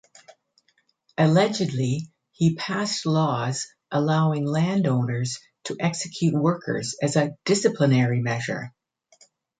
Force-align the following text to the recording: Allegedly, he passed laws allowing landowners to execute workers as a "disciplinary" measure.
Allegedly, 1.19 2.07
he 2.31 2.55
passed 2.55 3.05
laws 3.05 3.67
allowing 3.91 4.47
landowners 4.47 5.37
to 5.65 5.77
execute 5.79 6.33
workers 6.33 6.95
as 7.03 7.15
a 7.17 7.37
"disciplinary" 7.45 8.19
measure. 8.19 8.73